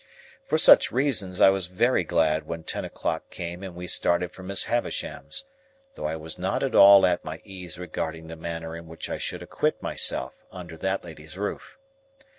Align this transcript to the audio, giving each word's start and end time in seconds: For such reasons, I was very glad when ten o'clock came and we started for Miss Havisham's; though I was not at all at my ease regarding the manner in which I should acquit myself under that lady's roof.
For 0.47 0.57
such 0.57 0.91
reasons, 0.91 1.39
I 1.41 1.51
was 1.51 1.67
very 1.67 2.03
glad 2.03 2.47
when 2.47 2.63
ten 2.63 2.83
o'clock 2.83 3.29
came 3.29 3.61
and 3.61 3.75
we 3.75 3.85
started 3.85 4.31
for 4.31 4.41
Miss 4.41 4.63
Havisham's; 4.63 5.45
though 5.93 6.07
I 6.07 6.15
was 6.15 6.39
not 6.39 6.63
at 6.63 6.73
all 6.73 7.05
at 7.05 7.23
my 7.23 7.39
ease 7.43 7.77
regarding 7.77 8.25
the 8.25 8.35
manner 8.35 8.75
in 8.75 8.87
which 8.87 9.11
I 9.11 9.19
should 9.19 9.43
acquit 9.43 9.79
myself 9.79 10.33
under 10.51 10.75
that 10.77 11.03
lady's 11.03 11.37
roof. 11.37 11.77